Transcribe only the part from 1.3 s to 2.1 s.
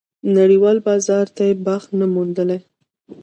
ته بخت نه